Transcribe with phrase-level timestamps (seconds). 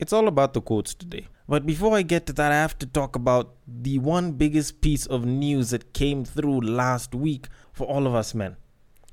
[0.00, 1.28] It's all about the quotes today.
[1.46, 5.04] But before I get to that, I have to talk about the one biggest piece
[5.04, 8.56] of news that came through last week for all of us men.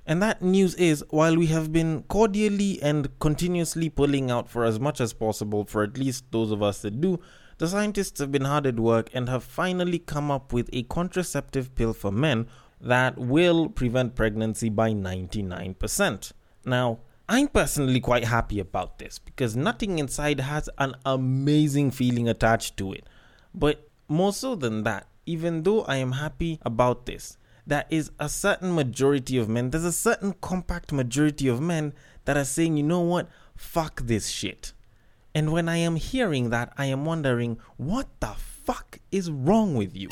[0.06, 4.80] And that news is while we have been cordially and continuously pulling out for as
[4.80, 7.20] much as possible for at least those of us that do,
[7.58, 11.76] the scientists have been hard at work and have finally come up with a contraceptive
[11.76, 12.48] pill for men
[12.80, 16.32] that will prevent pregnancy by 99%.
[16.64, 17.00] Now,
[17.30, 22.94] I'm personally quite happy about this because nothing inside has an amazing feeling attached to
[22.94, 23.06] it.
[23.54, 28.30] But more so than that, even though I am happy about this, there is a
[28.30, 31.92] certain majority of men, there's a certain compact majority of men
[32.24, 34.72] that are saying, you know what, fuck this shit.
[35.36, 39.98] And when I am hearing that, I am wondering, what the fuck is wrong with
[39.98, 40.08] you?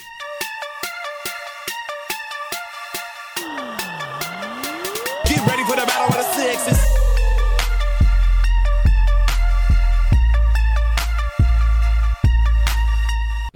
[5.25, 6.74] Get ready for the battle of the sexes.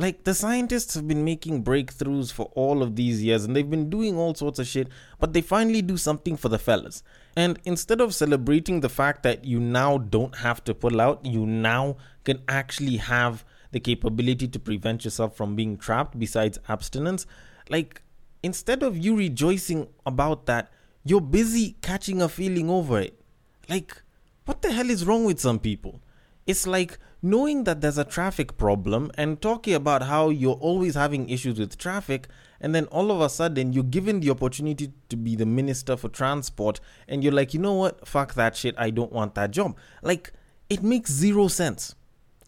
[0.09, 3.91] Like the scientists have been making breakthroughs for all of these years and they've been
[3.91, 4.87] doing all sorts of shit,
[5.19, 7.03] but they finally do something for the fellas.
[7.35, 11.45] And instead of celebrating the fact that you now don't have to pull out, you
[11.45, 17.27] now can actually have the capability to prevent yourself from being trapped besides abstinence,
[17.69, 18.01] like
[18.41, 20.71] instead of you rejoicing about that,
[21.05, 23.21] you're busy catching a feeling over it.
[23.69, 24.01] Like,
[24.45, 26.01] what the hell is wrong with some people?
[26.47, 31.29] It's like knowing that there's a traffic problem and talking about how you're always having
[31.29, 32.27] issues with traffic,
[32.61, 36.09] and then all of a sudden you're given the opportunity to be the minister for
[36.09, 38.07] transport, and you're like, you know what?
[38.07, 38.75] Fuck that shit.
[38.77, 39.77] I don't want that job.
[40.01, 40.33] Like,
[40.69, 41.95] it makes zero sense.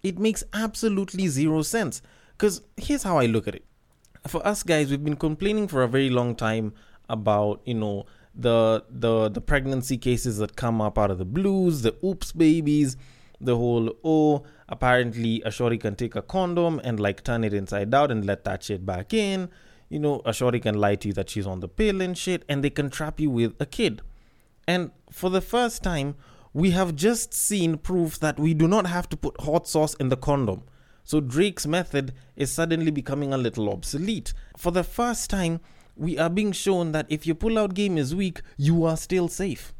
[0.03, 2.01] It makes absolutely zero sense.
[2.31, 3.65] Because here's how I look at it.
[4.27, 6.73] For us guys, we've been complaining for a very long time
[7.09, 11.81] about, you know, the the the pregnancy cases that come up out of the blues,
[11.81, 12.95] the oops babies,
[13.45, 17.93] the whole oh apparently a shorty can take a condom and like turn it inside
[17.93, 19.49] out and let that shit back in
[19.89, 22.43] you know a shorty can lie to you that she's on the pill and shit
[22.47, 24.01] and they can trap you with a kid
[24.67, 26.15] and for the first time
[26.53, 30.09] we have just seen proof that we do not have to put hot sauce in
[30.09, 30.63] the condom
[31.03, 34.33] so Drake's method is suddenly becoming a little obsolete.
[34.57, 35.59] For the first time,
[35.95, 39.27] we are being shown that if your pull out game is weak, you are still
[39.27, 39.73] safe.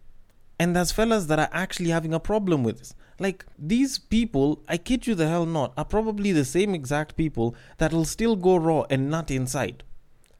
[0.61, 2.93] And there's fellas that are actually having a problem with this.
[3.17, 7.55] Like, these people, I kid you the hell not, are probably the same exact people
[7.79, 9.83] that will still go raw and nut inside.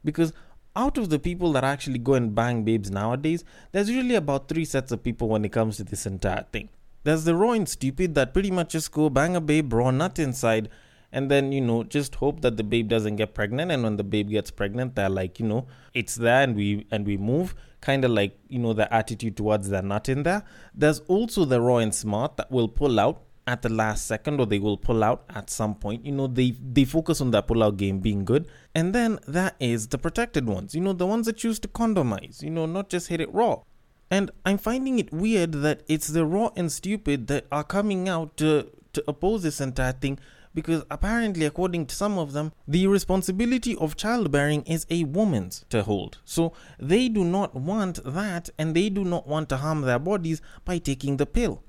[0.04, 0.32] Because
[0.76, 4.64] out of the people that actually go and bang babes nowadays, there's usually about three
[4.64, 6.68] sets of people when it comes to this entire thing.
[7.02, 10.20] There's the raw and stupid that pretty much just go bang a babe, raw nut
[10.20, 10.68] inside,
[11.10, 13.72] and then you know just hope that the babe doesn't get pregnant.
[13.72, 17.04] And when the babe gets pregnant, they're like, you know, it's there and we and
[17.04, 20.44] we move kind of like you know the attitude towards they're not in there.
[20.74, 24.46] There's also the raw and smart that will pull out at the last second or
[24.46, 26.06] they will pull out at some point.
[26.06, 28.48] You know they they focus on that pull out game being good.
[28.74, 32.42] And then that is the protected ones you know the ones that choose to condomize
[32.42, 33.62] you know not just hit it raw.
[34.10, 38.36] And i'm finding it weird that it's the raw and stupid that are coming out
[38.38, 40.18] to to oppose this entire thing
[40.54, 45.82] because apparently, according to some of them, the responsibility of childbearing is a woman's to
[45.82, 46.18] hold.
[46.24, 50.42] So they do not want that and they do not want to harm their bodies
[50.64, 51.62] by taking the pill.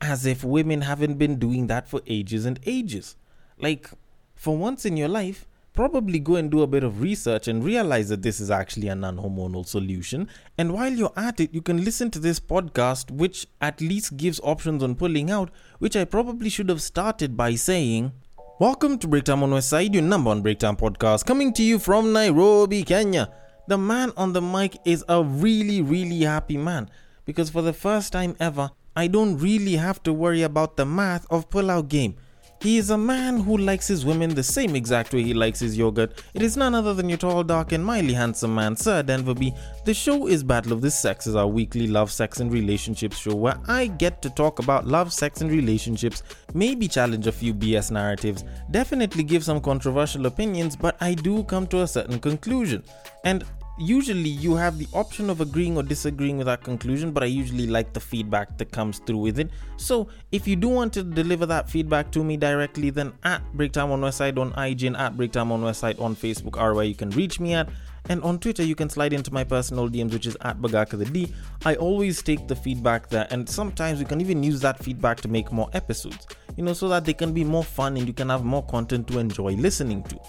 [0.00, 3.16] As if women haven't been doing that for ages and ages.
[3.58, 3.88] Like,
[4.34, 8.08] for once in your life, probably go and do a bit of research and realize
[8.08, 10.28] that this is actually a non hormonal solution.
[10.56, 14.40] And while you're at it, you can listen to this podcast, which at least gives
[14.42, 18.12] options on pulling out, which I probably should have started by saying,
[18.60, 22.84] Welcome to Breaktime on Westside, your number one breaktime podcast, coming to you from Nairobi,
[22.84, 23.28] Kenya.
[23.66, 26.88] The man on the mic is a really, really happy man
[27.24, 31.26] because for the first time ever, I don't really have to worry about the math
[31.32, 32.14] of pull-out game.
[32.60, 35.76] He is a man who likes his women the same exact way he likes his
[35.76, 36.22] yogurt.
[36.32, 39.52] It is none other than your tall, dark, and mildly handsome man, Sir Denver B.
[39.84, 43.58] The show is Battle of the Sexes, our weekly love, sex, and relationships show where
[43.68, 46.22] I get to talk about love, sex, and relationships,
[46.54, 51.66] maybe challenge a few BS narratives, definitely give some controversial opinions, but I do come
[51.66, 52.82] to a certain conclusion.
[53.24, 53.44] And
[53.78, 57.66] usually you have the option of agreeing or disagreeing with that conclusion, but I usually
[57.66, 59.50] like the feedback that comes through with it.
[59.76, 63.90] So if you do want to deliver that feedback to me directly, then at Breaktime
[63.90, 67.10] on Westside on IG and at Breaktime on Westside on Facebook are where you can
[67.10, 67.68] reach me at.
[68.10, 71.06] And on Twitter, you can slide into my personal DMs, which is at Bagaka the
[71.06, 71.32] D.
[71.64, 75.28] I always take the feedback there, and sometimes we can even use that feedback to
[75.28, 78.28] make more episodes, you know, so that they can be more fun and you can
[78.28, 80.20] have more content to enjoy listening to.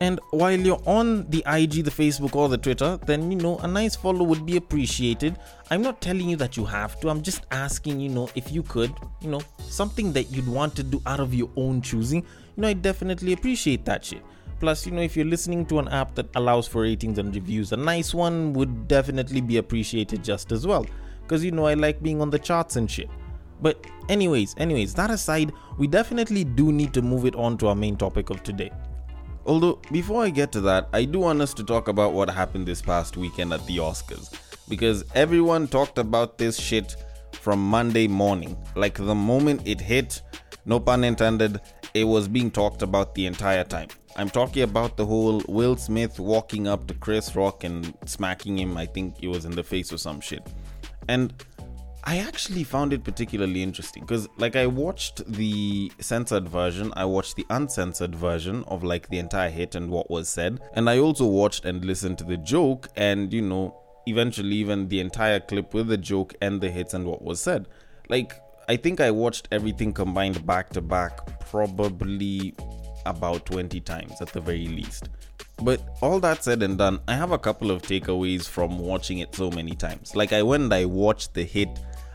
[0.00, 3.66] And while you're on the IG, the Facebook, or the Twitter, then you know a
[3.66, 5.38] nice follow would be appreciated.
[5.70, 8.62] I'm not telling you that you have to, I'm just asking, you know, if you
[8.62, 12.60] could, you know, something that you'd want to do out of your own choosing, you
[12.62, 14.22] know, I definitely appreciate that shit.
[14.60, 17.72] Plus, you know, if you're listening to an app that allows for ratings and reviews,
[17.72, 20.86] a nice one would definitely be appreciated just as well.
[21.22, 23.08] Because, you know, I like being on the charts and shit.
[23.60, 27.74] But, anyways, anyways, that aside, we definitely do need to move it on to our
[27.74, 28.70] main topic of today.
[29.46, 32.66] Although, before I get to that, I do want us to talk about what happened
[32.66, 34.34] this past weekend at the Oscars.
[34.68, 36.96] Because everyone talked about this shit
[37.32, 38.56] from Monday morning.
[38.74, 40.20] Like the moment it hit,
[40.64, 41.60] no pun intended,
[41.94, 43.88] it was being talked about the entire time.
[44.16, 48.76] I'm talking about the whole Will Smith walking up to Chris Rock and smacking him,
[48.76, 50.44] I think it was in the face or some shit.
[51.08, 51.32] And
[52.08, 57.34] I actually found it particularly interesting because, like, I watched the censored version, I watched
[57.34, 61.26] the uncensored version of like the entire hit and what was said, and I also
[61.26, 63.76] watched and listened to the joke, and you know,
[64.06, 67.66] eventually even the entire clip with the joke and the hits and what was said.
[68.08, 68.34] Like,
[68.68, 72.54] I think I watched everything combined back to back probably
[73.04, 75.08] about 20 times at the very least.
[75.62, 79.34] But all that said and done, I have a couple of takeaways from watching it
[79.34, 80.14] so many times.
[80.14, 81.68] Like I went and I watched the hit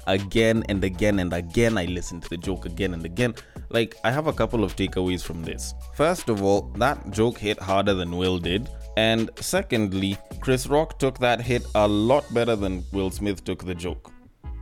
[0.07, 1.77] again and again and again.
[1.77, 3.35] I listened to the joke again and again.
[3.69, 5.73] Like I have a couple of takeaways from this.
[5.93, 8.69] First of all, that joke hit harder than Will did.
[8.97, 13.75] And secondly, Chris Rock took that hit a lot better than Will Smith took the
[13.75, 14.11] joke.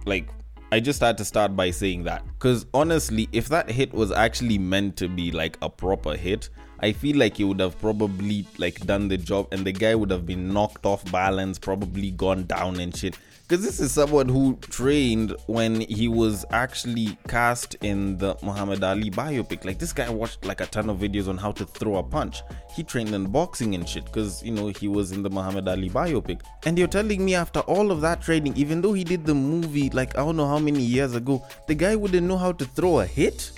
[0.05, 0.29] Like
[0.71, 2.23] I just had to start by saying that.
[2.25, 6.49] Because honestly, if that hit was actually meant to be like a proper hit,
[6.81, 10.11] I feel like he would have probably like done the job and the guy would
[10.11, 13.17] have been knocked off balance, probably gone down and shit.
[13.49, 19.09] Because this is someone who trained when he was actually cast in the Muhammad Ali
[19.09, 19.65] biopic.
[19.65, 22.43] Like this guy watched like a ton of videos on how to throw a punch.
[22.75, 25.89] He trained in boxing and shit because you know he was in the Muhammad Ali
[25.89, 26.41] biopic.
[26.67, 29.89] And you're telling me after all of that training, even though he did the movie
[29.89, 32.99] like I don't know how many years ago, the guy wouldn't know how to throw
[32.99, 33.51] a hit?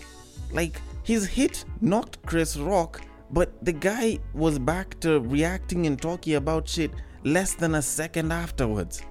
[0.53, 3.01] Like his hit knocked Chris Rock
[3.33, 6.91] but the guy was back to reacting and talking about shit
[7.23, 9.03] less than a second afterwards.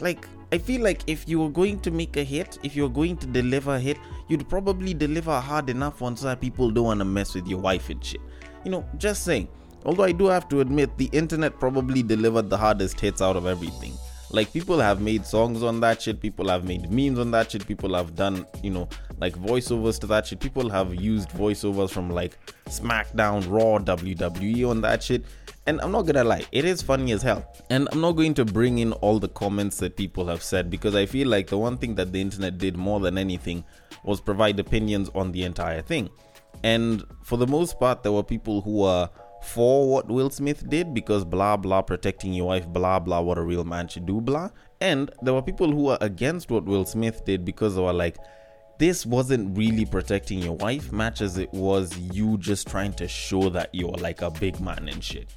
[0.00, 3.16] Like, I feel like if you were going to make a hit, if you're going
[3.18, 3.98] to deliver a hit,
[4.28, 7.60] you'd probably deliver hard enough one so that people don't want to mess with your
[7.60, 8.20] wife and shit.
[8.64, 9.48] You know, just saying.
[9.84, 13.46] Although I do have to admit, the internet probably delivered the hardest hits out of
[13.46, 13.92] everything.
[14.34, 17.64] Like people have made songs on that shit, people have made memes on that shit,
[17.68, 18.88] people have done, you know,
[19.20, 20.40] like voiceovers to that shit.
[20.40, 22.36] People have used voiceovers from like
[22.66, 25.24] SmackDown, Raw, WWE on that shit.
[25.68, 27.46] And I'm not gonna lie, it is funny as hell.
[27.70, 30.96] And I'm not going to bring in all the comments that people have said because
[30.96, 33.64] I feel like the one thing that the internet did more than anything
[34.02, 36.10] was provide opinions on the entire thing.
[36.64, 39.08] And for the most part, there were people who were
[39.44, 43.42] for what Will Smith did because blah blah protecting your wife, blah blah what a
[43.42, 44.50] real man should do, blah.
[44.80, 48.16] And there were people who were against what Will Smith did because they were like,
[48.78, 53.48] this wasn't really protecting your wife, much as it was you just trying to show
[53.50, 55.28] that you're like a big man and shit.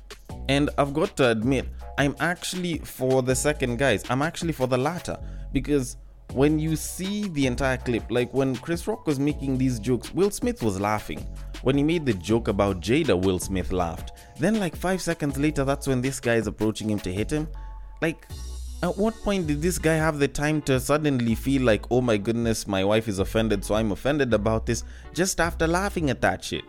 [0.50, 1.68] And I've got to admit,
[1.98, 4.04] I'm actually for the second, guys.
[4.10, 5.18] I'm actually for the latter
[5.52, 5.98] because
[6.34, 10.32] when you see the entire clip, like when Chris Rock was making these jokes, Will
[10.32, 11.26] Smith was laughing.
[11.64, 14.12] When he made the joke about Jada, Will Smith laughed.
[14.40, 17.48] Then, like five seconds later, that's when this guy is approaching him to hit him.
[18.02, 18.28] Like,
[18.84, 22.18] at what point did this guy have the time to suddenly feel like, oh my
[22.18, 24.84] goodness, my wife is offended, so I'm offended about this,
[25.14, 26.64] just after laughing at that shit?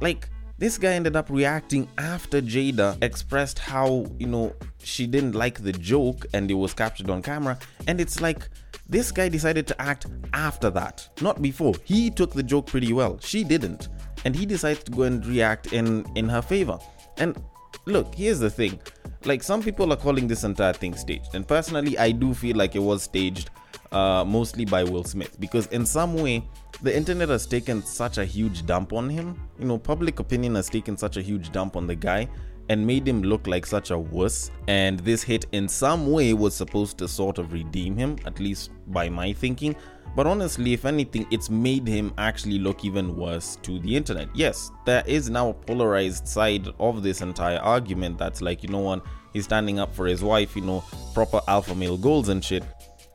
[0.00, 0.28] Like,
[0.60, 5.72] this guy ended up reacting after Jada expressed how, you know, she didn't like the
[5.72, 7.58] joke and it was captured on camera.
[7.88, 8.46] And it's like,
[8.86, 11.72] this guy decided to act after that, not before.
[11.84, 13.18] He took the joke pretty well.
[13.22, 13.88] She didn't.
[14.26, 16.78] And he decided to go and react in in her favor.
[17.16, 17.42] And
[17.86, 18.78] look, here's the thing.
[19.24, 21.34] Like some people are calling this entire thing staged.
[21.34, 23.48] And personally, I do feel like it was staged
[23.92, 26.44] uh, mostly by Will Smith because in some way
[26.82, 29.40] the internet has taken such a huge dump on him.
[29.58, 32.28] You know, public opinion has taken such a huge dump on the guy
[32.68, 34.50] and made him look like such a wuss.
[34.68, 38.70] And this hit, in some way, was supposed to sort of redeem him, at least
[38.86, 39.74] by my thinking.
[40.16, 44.28] But honestly, if anything, it's made him actually look even worse to the internet.
[44.34, 48.78] Yes, there is now a polarized side of this entire argument that's like, you know
[48.78, 52.64] what, he's standing up for his wife, you know, proper alpha male goals and shit.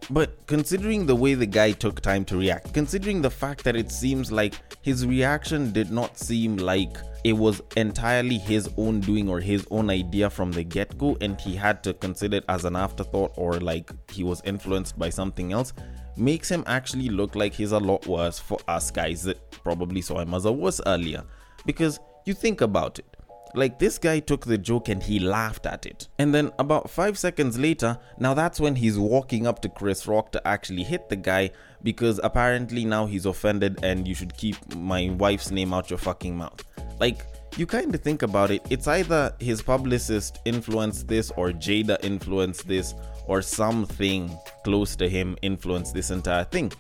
[0.10, 3.92] But considering the way the guy took time to react, considering the fact that it
[3.92, 9.40] seems like his reaction did not seem like it was entirely his own doing or
[9.40, 12.76] his own idea from the get go, and he had to consider it as an
[12.76, 15.74] afterthought or like he was influenced by something else,
[16.18, 20.20] makes him actually look like he's a lot worse for us guys that probably saw
[20.20, 21.24] him as a worse earlier.
[21.66, 23.15] Because you think about it,
[23.56, 26.08] Like, this guy took the joke and he laughed at it.
[26.20, 30.32] And then, about five seconds later, now that's when he's walking up to Chris Rock
[30.34, 31.52] to actually hit the guy
[31.84, 36.36] because apparently now he's offended and you should keep my wife's name out your fucking
[36.36, 36.64] mouth.
[37.00, 37.26] Like,
[37.58, 42.68] you kind of think about it, it's either his publicist influenced this or Jada influenced
[42.68, 42.94] this
[43.28, 44.30] or something
[44.64, 46.72] close to him influenced this entire thing.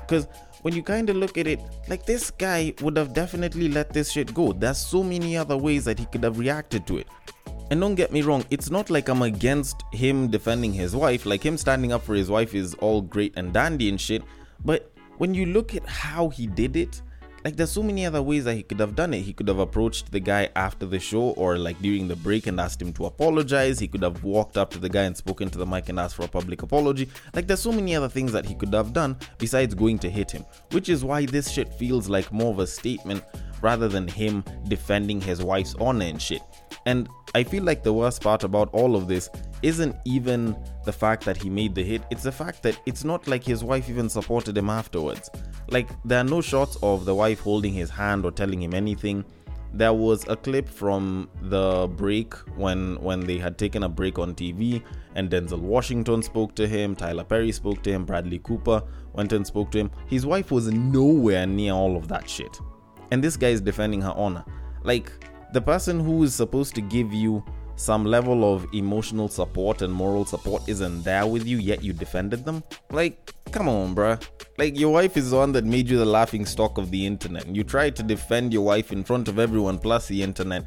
[0.00, 0.28] Because
[0.64, 4.10] when you kind of look at it, like this guy would have definitely let this
[4.10, 4.50] shit go.
[4.50, 7.06] There's so many other ways that he could have reacted to it.
[7.70, 11.26] And don't get me wrong, it's not like I'm against him defending his wife.
[11.26, 14.22] Like him standing up for his wife is all great and dandy and shit.
[14.64, 17.02] But when you look at how he did it,
[17.44, 19.20] like there's so many other ways that he could have done it.
[19.20, 22.58] He could have approached the guy after the show or like during the break and
[22.58, 23.78] asked him to apologize.
[23.78, 26.16] He could have walked up to the guy and spoken to the mic and asked
[26.16, 27.08] for a public apology.
[27.34, 30.30] Like there's so many other things that he could have done besides going to hit
[30.30, 33.22] him, which is why this shit feels like more of a statement
[33.60, 36.42] rather than him defending his wife's honor and shit.
[36.86, 39.28] And I feel like the worst part about all of this
[39.64, 40.54] isn't even
[40.84, 43.64] the fact that he made the hit, it's the fact that it's not like his
[43.64, 45.30] wife even supported him afterwards.
[45.68, 49.24] Like, there are no shots of the wife holding his hand or telling him anything.
[49.72, 54.34] There was a clip from the break when when they had taken a break on
[54.34, 54.82] TV
[55.16, 58.82] and Denzel Washington spoke to him, Tyler Perry spoke to him, Bradley Cooper
[59.14, 59.90] went and spoke to him.
[60.06, 62.60] His wife was nowhere near all of that shit.
[63.10, 64.44] And this guy is defending her honor.
[64.84, 65.10] Like
[65.52, 67.42] the person who is supposed to give you
[67.76, 72.44] some level of emotional support and moral support isn't there with you, yet you defended
[72.44, 72.62] them?
[72.90, 74.22] Like, come on, bruh.
[74.58, 77.46] Like, your wife is the one that made you the laughing stock of the internet.
[77.46, 80.64] You try to defend your wife in front of everyone plus the internet.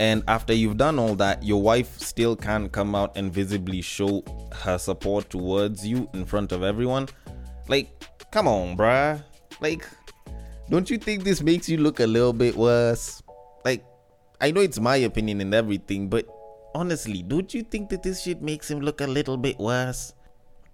[0.00, 4.24] And after you've done all that, your wife still can't come out and visibly show
[4.52, 7.08] her support towards you in front of everyone.
[7.68, 7.90] Like,
[8.30, 9.22] come on, bruh.
[9.60, 9.86] Like,
[10.68, 13.22] don't you think this makes you look a little bit worse?
[13.64, 13.84] Like,
[14.40, 16.26] I know it's my opinion and everything, but
[16.74, 20.14] honestly, don't you think that this shit makes him look a little bit worse?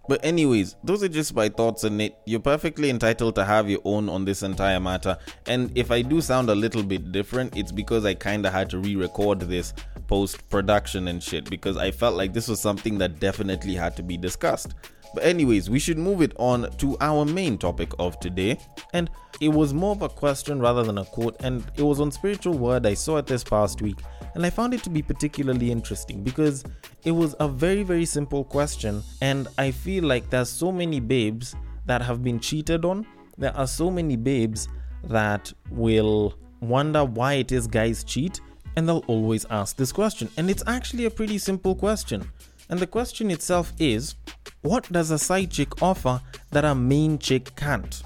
[0.09, 2.17] But anyways, those are just my thoughts on it.
[2.25, 5.17] You're perfectly entitled to have your own on this entire matter.
[5.47, 8.71] And if I do sound a little bit different, it's because I kind of had
[8.71, 9.73] to re-record this
[10.09, 14.03] post production and shit because I felt like this was something that definitely had to
[14.03, 14.75] be discussed.
[15.15, 18.59] But anyways, we should move it on to our main topic of today.
[18.93, 22.11] And it was more of a question rather than a quote, and it was on
[22.13, 22.87] spiritual word.
[22.87, 23.99] I saw it this past week,
[24.35, 26.63] and I found it to be particularly interesting because
[27.05, 29.03] it was a very, very simple question.
[29.21, 31.55] And I feel like there's so many babes
[31.87, 33.07] that have been cheated on.
[33.39, 34.69] There are so many babes
[35.05, 38.41] that will wonder why it is guys cheat,
[38.77, 40.29] and they'll always ask this question.
[40.37, 42.31] And it's actually a pretty simple question.
[42.69, 44.15] And the question itself is
[44.63, 48.03] what does a side chick offer that a main chick can't?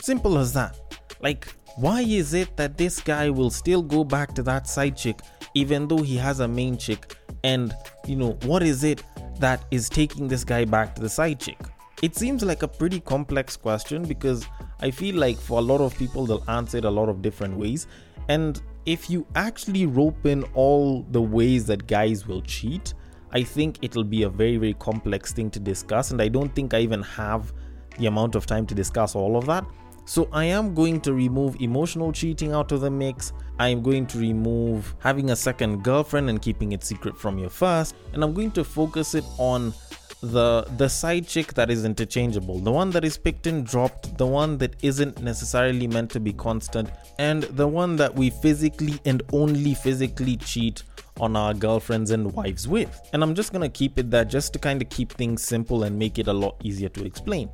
[0.00, 0.78] Simple as that.
[1.20, 5.20] Like, why is it that this guy will still go back to that side chick
[5.54, 7.16] even though he has a main chick?
[7.42, 7.74] And,
[8.06, 9.02] you know, what is it
[9.38, 11.58] that is taking this guy back to the side chick?
[12.02, 14.46] It seems like a pretty complex question because
[14.80, 17.56] I feel like for a lot of people, they'll answer it a lot of different
[17.56, 17.86] ways.
[18.28, 22.92] And if you actually rope in all the ways that guys will cheat,
[23.34, 26.12] I think it'll be a very, very complex thing to discuss.
[26.12, 27.52] And I don't think I even have
[27.98, 29.64] the amount of time to discuss all of that.
[30.06, 33.32] So I am going to remove emotional cheating out of the mix.
[33.58, 37.48] I am going to remove having a second girlfriend and keeping it secret from your
[37.48, 37.96] first.
[38.12, 39.72] And I'm going to focus it on
[40.20, 44.26] the the side chick that is interchangeable the one that is picked and dropped the
[44.26, 46.88] one that isn't necessarily meant to be constant
[47.18, 50.82] and the one that we physically and only physically cheat
[51.20, 54.58] on our girlfriends and wives with and i'm just gonna keep it there just to
[54.58, 57.48] kind of keep things simple and make it a lot easier to explain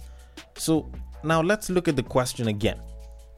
[0.57, 0.91] so
[1.25, 2.81] now let's look at the question again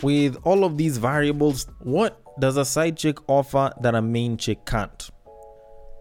[0.03, 4.65] with all of these variables what does a side chick offer that a main chick
[4.65, 5.11] can't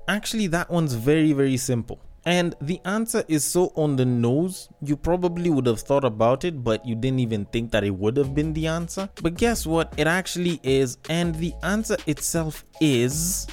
[0.07, 4.95] actually that one's very very simple and the answer is so on the nose, you
[4.95, 8.35] probably would have thought about it, but you didn't even think that it would have
[8.35, 9.09] been the answer.
[9.23, 9.93] But guess what?
[9.97, 10.99] It actually is.
[11.09, 13.47] And the answer itself is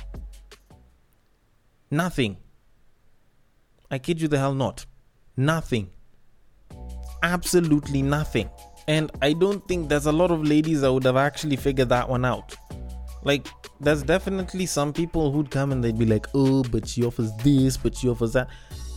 [1.90, 2.36] nothing.
[3.90, 4.86] I kid you the hell not.
[5.36, 5.90] Nothing.
[7.22, 8.50] Absolutely nothing.
[8.86, 12.08] And I don't think there's a lot of ladies that would have actually figured that
[12.08, 12.56] one out.
[13.22, 13.46] Like,
[13.80, 17.76] there's definitely some people who'd come and they'd be like, oh, but she offers this,
[17.76, 18.48] but she offers that.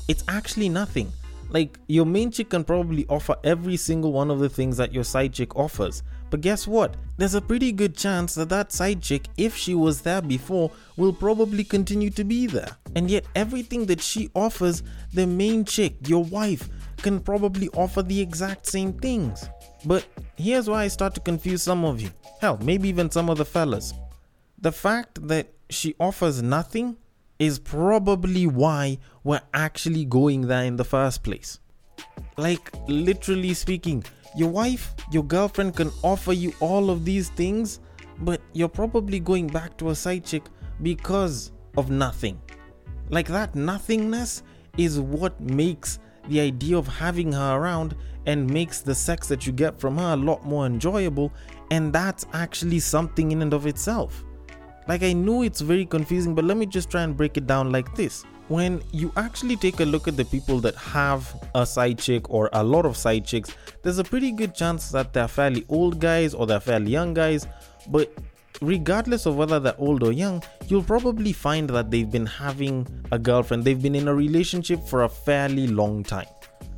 [0.08, 1.12] It's actually nothing.
[1.50, 5.04] Like, your main chick can probably offer every single one of the things that your
[5.04, 6.04] side chick offers.
[6.32, 6.96] But guess what?
[7.18, 11.14] There's a pretty good chance that that side chick, if she was there before, will
[11.14, 12.78] probably continue to be there.
[12.96, 14.82] And yet, everything that she offers,
[15.14, 19.48] the main chick, your wife, can probably offer the exact same things.
[19.86, 22.10] But here's why I start to confuse some of you.
[22.40, 23.94] Hell, maybe even some of the fellas.
[24.62, 26.96] the fact that she offers nothing
[27.40, 31.60] is probably why we're actually going there in the first place.
[32.38, 34.04] Like, literally speaking,
[34.36, 37.80] your wife, your girlfriend can offer you all of these things,
[38.20, 40.44] but you're probably going back to a side chick
[40.82, 42.40] because of nothing.
[43.10, 44.44] Like, that nothingness
[44.78, 47.96] is what makes the idea of having her around
[48.26, 51.34] and makes the sex that you get from her a lot more enjoyable,
[51.72, 54.24] and that's actually something in and of itself.
[54.88, 57.72] Like, I know it's very confusing, but let me just try and break it down
[57.72, 58.24] like this.
[58.52, 62.50] When you actually take a look at the people that have a side chick or
[62.52, 66.34] a lot of side chicks, there's a pretty good chance that they're fairly old guys
[66.34, 67.48] or they're fairly young guys,
[67.88, 68.14] but
[68.60, 73.18] regardless of whether they're old or young, you'll probably find that they've been having a
[73.18, 76.28] girlfriend, they've been in a relationship for a fairly long time.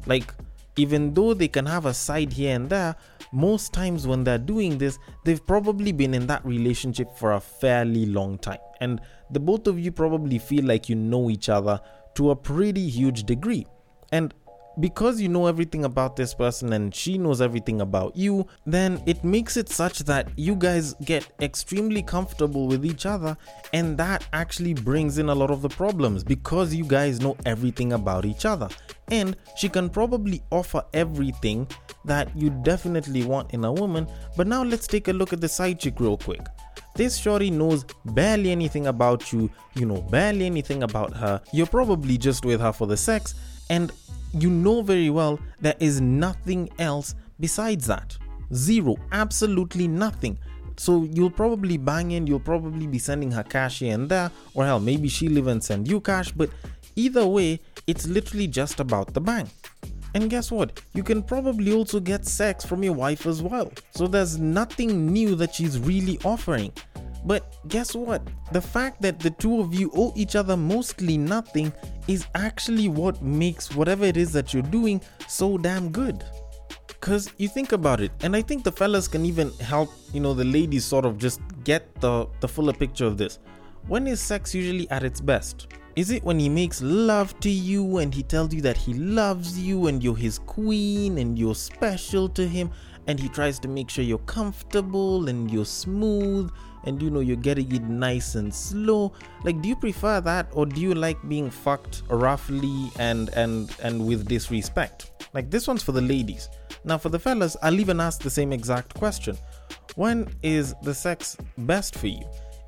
[0.05, 0.31] Like,
[0.75, 2.95] even though they can have a side here and there,
[3.31, 8.05] most times when they're doing this, they've probably been in that relationship for a fairly
[8.05, 8.59] long time.
[8.79, 9.01] And
[9.31, 11.79] the both of you probably feel like you know each other
[12.15, 13.65] to a pretty huge degree.
[14.11, 14.33] And
[14.79, 19.23] because you know everything about this person and she knows everything about you, then it
[19.23, 23.37] makes it such that you guys get extremely comfortable with each other,
[23.73, 27.93] and that actually brings in a lot of the problems because you guys know everything
[27.93, 28.67] about each other.
[29.09, 31.67] And she can probably offer everything
[32.05, 34.07] that you definitely want in a woman.
[34.35, 36.45] But now let's take a look at the side chick real quick.
[36.95, 42.17] This shorty knows barely anything about you, you know barely anything about her, you're probably
[42.17, 43.33] just with her for the sex,
[43.69, 43.91] and
[44.33, 48.17] you know very well there is nothing else besides that.
[48.53, 50.37] Zero, absolutely nothing.
[50.77, 54.65] So you'll probably bang in, you'll probably be sending her cash here and there, or
[54.65, 56.49] hell, maybe she'll even send you cash, but
[56.95, 59.49] either way, it's literally just about the bang.
[60.15, 60.79] And guess what?
[60.93, 63.71] You can probably also get sex from your wife as well.
[63.95, 66.71] So there's nothing new that she's really offering.
[67.25, 68.27] But guess what?
[68.51, 71.71] The fact that the two of you owe each other mostly nothing
[72.07, 76.23] is actually what makes whatever it is that you're doing so damn good.
[76.99, 80.33] Cause you think about it, and I think the fellas can even help, you know,
[80.33, 83.39] the ladies sort of just get the, the fuller picture of this.
[83.87, 85.67] When is sex usually at its best?
[85.95, 89.59] Is it when he makes love to you and he tells you that he loves
[89.59, 92.71] you and you're his queen and you're special to him
[93.05, 96.49] and he tries to make sure you're comfortable and you're smooth
[96.85, 99.13] and you know you're getting it nice and slow?
[99.43, 104.07] Like do you prefer that or do you like being fucked roughly and and and
[104.07, 105.27] with disrespect?
[105.33, 106.49] Like this one's for the ladies.
[106.85, 109.37] Now for the fellas i'll even ask the same exact question.
[109.93, 112.25] When is the sex best for you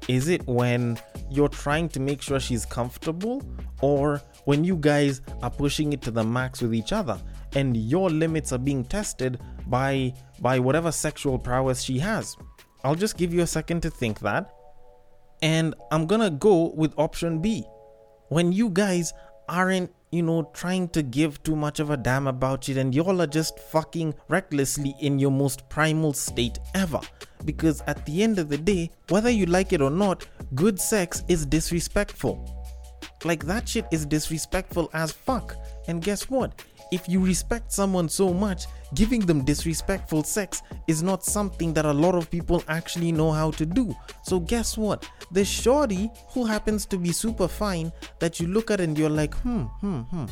[0.07, 0.97] is it when
[1.29, 3.41] you're trying to make sure she's comfortable
[3.81, 7.19] or when you guys are pushing it to the max with each other
[7.55, 12.35] and your limits are being tested by by whatever sexual prowess she has
[12.85, 14.53] I'll just give you a second to think that.
[15.41, 17.65] And I'm gonna go with option B.
[18.29, 19.11] When you guys
[19.49, 23.23] aren't, you know, trying to give too much of a damn about it and y'all
[23.23, 26.99] are just fucking recklessly in your most primal state ever.
[27.45, 31.23] Because at the end of the day, whether you like it or not, good sex
[31.27, 32.51] is disrespectful.
[33.23, 35.55] Like that shit is disrespectful as fuck.
[35.87, 36.61] And guess what?
[36.91, 41.91] If you respect someone so much, giving them disrespectful sex is not something that a
[41.91, 43.95] lot of people actually know how to do.
[44.23, 45.09] So, guess what?
[45.31, 49.33] The shorty who happens to be super fine that you look at and you're like,
[49.37, 50.25] hmm, hmm, hmm.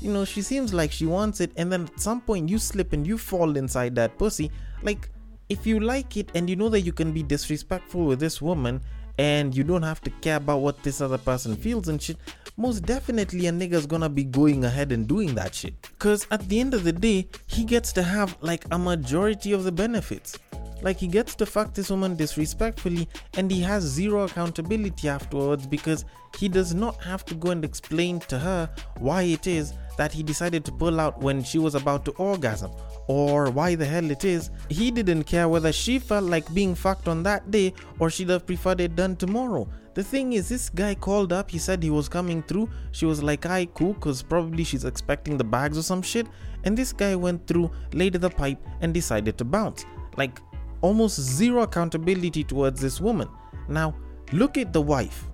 [0.00, 2.92] You know, she seems like she wants it, and then at some point you slip
[2.92, 4.50] and you fall inside that pussy.
[4.82, 5.08] Like,
[5.50, 8.80] if you like it and you know that you can be disrespectful with this woman
[9.18, 12.16] and you don't have to care about what this other person feels and shit,
[12.56, 15.74] most definitely a nigga's gonna be going ahead and doing that shit.
[15.98, 19.64] Cause at the end of the day, he gets to have like a majority of
[19.64, 20.38] the benefits.
[20.82, 26.04] Like he gets to fuck this woman disrespectfully and he has zero accountability afterwards because
[26.38, 30.22] he does not have to go and explain to her why it is that he
[30.22, 32.70] decided to pull out when she was about to orgasm
[33.08, 37.08] or why the hell it is he didn't care whether she felt like being fucked
[37.08, 39.68] on that day or she'd have preferred it done tomorrow.
[39.94, 42.70] The thing is, this guy called up, he said he was coming through.
[42.92, 46.28] She was like, "I cool, cause probably she's expecting the bags or some shit.
[46.62, 49.84] And this guy went through, laid the pipe, and decided to bounce.
[50.16, 50.40] Like,
[50.80, 53.28] almost zero accountability towards this woman.
[53.68, 53.94] Now,
[54.32, 55.26] look at the wife.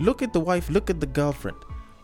[0.00, 1.58] Look at the wife, look at the girlfriend.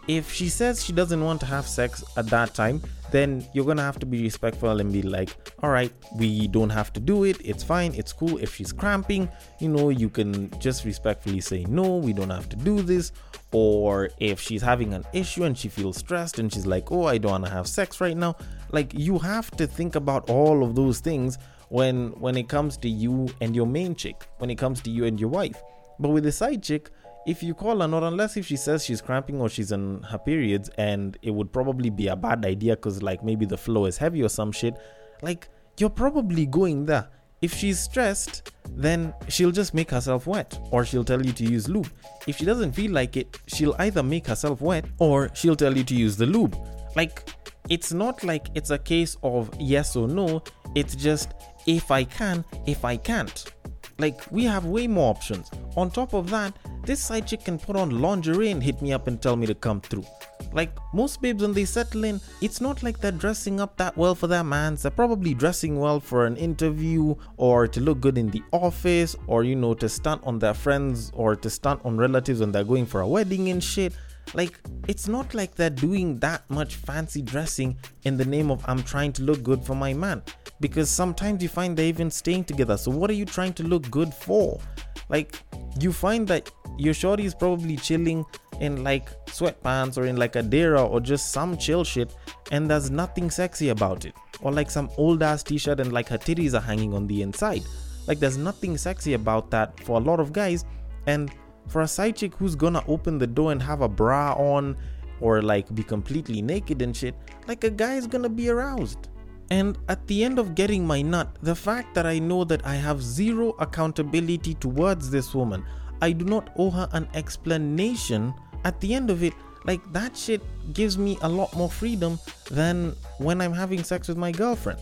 [0.09, 3.83] If she says she doesn't want to have sex at that time, then you're gonna
[3.83, 5.31] have to be respectful and be like,
[5.63, 7.37] all right, we don't have to do it.
[7.45, 7.95] It's fine.
[7.95, 8.39] It's cool.
[8.39, 9.29] If she's cramping,
[9.61, 13.13] you know, you can just respectfully say, no, we don't have to do this.
[13.53, 17.19] Or if she's having an issue and she feels stressed and she's like, oh, I
[17.19, 18.37] don't wanna have sex right now,
[18.71, 21.39] like you have to think about all of those things
[21.71, 25.07] when when it comes to you and your main chick, when it comes to you
[25.07, 25.61] and your wife
[26.01, 26.91] But with the side chick,
[27.27, 30.19] if you call her, not unless if she says she's cramping or she's in her
[30.19, 33.99] periods, and it would probably be a bad idea because, like, maybe the flow is
[33.99, 34.75] heavy or some shit,
[35.21, 37.09] like, you're probably going there.
[37.43, 41.69] If she's stressed, then she'll just make herself wet, or she'll tell you to use
[41.69, 41.91] lube.
[42.27, 45.85] If she doesn't feel like it, she'll either make herself wet or she'll tell you
[45.85, 46.57] to use the lube.
[46.97, 47.29] Like,
[47.69, 50.43] it's not like it's a case of yes or no,
[50.75, 51.35] it's just
[51.67, 53.53] if I can, if I can't.
[53.99, 55.51] Like, we have way more options.
[55.77, 59.07] On top of that, this side chick can put on lingerie and hit me up
[59.07, 60.07] and tell me to come through.
[60.53, 64.15] Like, most babes, when they settle in, it's not like they're dressing up that well
[64.15, 64.83] for their mans.
[64.83, 69.45] They're probably dressing well for an interview or to look good in the office or,
[69.45, 72.87] you know, to stunt on their friends or to stunt on relatives when they're going
[72.87, 73.93] for a wedding and shit.
[74.35, 78.83] Like, it's not like they're doing that much fancy dressing in the name of I'm
[78.83, 80.23] trying to look good for my man.
[80.61, 82.77] Because sometimes you find they're even staying together.
[82.77, 84.61] So, what are you trying to look good for?
[85.09, 85.41] Like,
[85.81, 88.25] you find that your shorty is probably chilling
[88.61, 92.15] in like sweatpants or in like a dera or just some chill shit,
[92.53, 94.15] and there's nothing sexy about it.
[94.43, 97.23] Or like some old ass t shirt and like her titties are hanging on the
[97.23, 97.63] inside.
[98.07, 100.65] Like, there's nothing sexy about that for a lot of guys.
[101.07, 101.31] And
[101.71, 104.77] for a side chick who's gonna open the door and have a bra on
[105.21, 107.15] or like be completely naked and shit,
[107.47, 109.09] like a guy is gonna be aroused.
[109.51, 112.75] And at the end of getting my nut, the fact that I know that I
[112.77, 115.65] have zero accountability towards this woman,
[116.03, 118.33] I do not owe her an explanation.
[118.65, 120.41] At the end of it, like that shit
[120.73, 122.19] gives me a lot more freedom
[122.51, 124.81] than when I'm having sex with my girlfriend.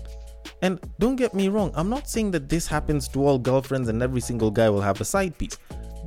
[0.62, 4.02] And don't get me wrong, I'm not saying that this happens to all girlfriends and
[4.02, 5.56] every single guy will have a side piece.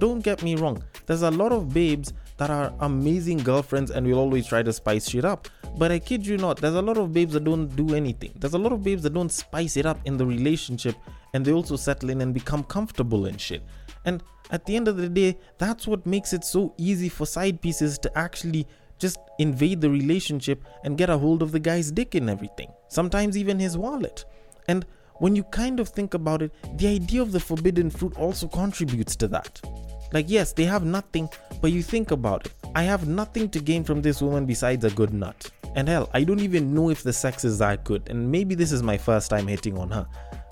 [0.02, 4.18] Don't get me wrong, there's a lot of babes that are amazing girlfriends and will
[4.18, 5.48] always try to spice shit up.
[5.78, 8.32] But I kid you not, there's a lot of babes that don't do anything.
[8.36, 10.96] There's a lot of babes that don't spice it up in the relationship
[11.36, 13.62] and they also settle in and become comfortable and shit.
[14.04, 17.62] And at the end of the day, that's what makes it so easy for side
[17.62, 18.66] pieces to actually
[18.98, 22.72] just invade the relationship and get a hold of the guy's dick and everything.
[22.88, 24.26] Sometimes even his wallet.
[24.68, 24.84] And
[25.20, 29.16] when you kind of think about it, the idea of the forbidden fruit also contributes
[29.18, 29.62] to that.
[30.12, 31.30] Like, yes, they have nothing,
[31.62, 32.54] but you think about it.
[32.76, 35.50] I have nothing to gain from this woman besides a good nut.
[35.76, 38.72] And hell, I don't even know if the sex is that good, and maybe this
[38.72, 40.06] is my first time hitting on her.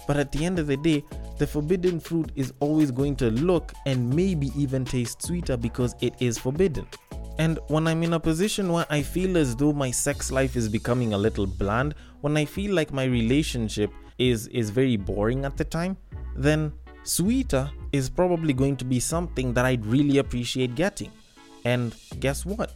[0.08, 1.04] But at the end of the day,
[1.38, 6.16] the forbidden fruit is always going to look and maybe even taste sweeter because it
[6.20, 6.88] is forbidden.
[7.38, 10.68] And when I'm in a position where I feel as though my sex life is
[10.68, 15.56] becoming a little bland, when I feel like my relationship is is very boring at
[15.56, 15.96] the time,
[16.36, 21.12] then sweeter is probably going to be something that I'd really appreciate getting.
[21.66, 22.74] And guess what?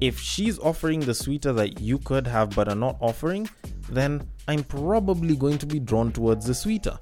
[0.00, 3.48] If she's offering the sweeter that you could have but are not offering,
[3.88, 6.98] then I'm probably going to be drawn towards the sweeter.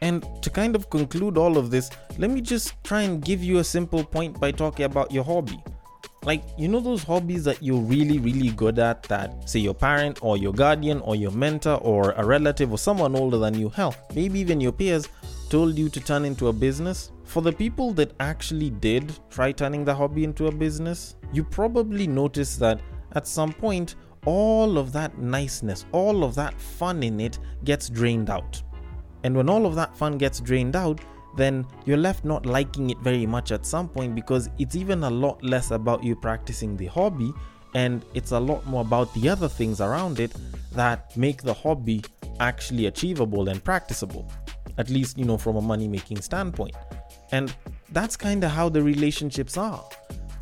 [0.00, 3.58] And to kind of conclude all of this, let me just try and give you
[3.58, 5.62] a simple point by talking about your hobby.
[6.22, 10.18] Like, you know, those hobbies that you're really, really good at that, say, your parent
[10.22, 13.94] or your guardian or your mentor or a relative or someone older than you, hell,
[14.14, 15.08] maybe even your peers
[15.50, 17.10] told you to turn into a business.
[17.24, 22.06] For the people that actually did try turning the hobby into a business, you probably
[22.06, 22.80] noticed that
[23.12, 28.30] at some point, all of that niceness, all of that fun in it gets drained
[28.30, 28.62] out.
[29.24, 31.00] And when all of that fun gets drained out,
[31.36, 35.10] then you're left not liking it very much at some point because it's even a
[35.10, 37.32] lot less about you practicing the hobby
[37.74, 40.32] and it's a lot more about the other things around it
[40.72, 42.02] that make the hobby
[42.40, 44.30] actually achievable and practicable
[44.80, 46.74] at least you know from a money making standpoint.
[47.32, 47.54] And
[47.92, 49.84] that's kind of how the relationships are.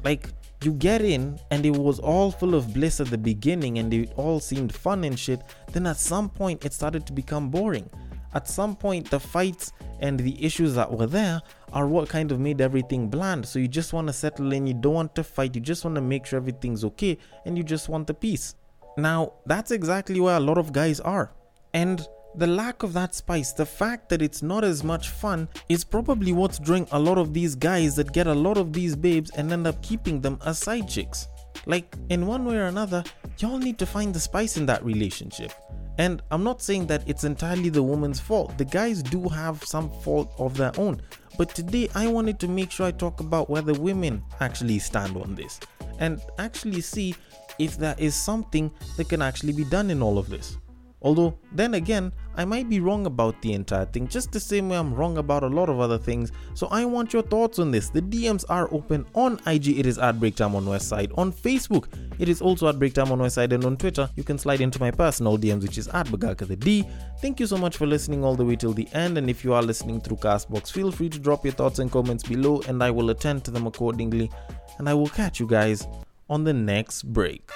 [0.04, 0.30] Like
[0.62, 4.12] you get in and it was all full of bliss at the beginning and it
[4.16, 5.40] all seemed fun and shit
[5.72, 7.88] then at some point it started to become boring.
[8.34, 11.40] At some point the fights and the issues that were there
[11.72, 13.44] are what kind of made everything bland.
[13.46, 15.96] So you just want to settle in you don't want to fight you just want
[15.96, 18.54] to make sure everything's okay and you just want the peace.
[18.96, 21.32] Now that's exactly where a lot of guys are.
[21.74, 25.84] And the lack of that spice, the fact that it's not as much fun, is
[25.84, 29.30] probably what's drawing a lot of these guys that get a lot of these babes
[29.30, 31.26] and end up keeping them as side chicks.
[31.66, 33.02] Like, in one way or another,
[33.38, 35.52] y'all need to find the spice in that relationship.
[35.98, 38.56] And I'm not saying that it's entirely the woman's fault.
[38.56, 41.02] The guys do have some fault of their own.
[41.36, 45.16] But today I wanted to make sure I talk about where the women actually stand
[45.16, 45.58] on this
[45.98, 47.16] and actually see
[47.58, 50.56] if there is something that can actually be done in all of this.
[51.00, 54.76] Although, then again, I might be wrong about the entire thing, just the same way
[54.76, 56.32] I'm wrong about a lot of other things.
[56.54, 57.88] So I want your thoughts on this.
[57.88, 61.16] The DMs are open on IG, it is at Breaktime on Westside.
[61.16, 61.86] On Facebook,
[62.18, 63.52] it is also at Breaktime on Westside.
[63.52, 66.56] And on Twitter, you can slide into my personal DMs, which is at Bagaka the
[66.56, 66.84] D.
[67.20, 69.18] Thank you so much for listening all the way till the end.
[69.18, 72.24] And if you are listening through Castbox, feel free to drop your thoughts and comments
[72.24, 74.30] below, and I will attend to them accordingly.
[74.78, 75.86] And I will catch you guys
[76.28, 77.50] on the next break.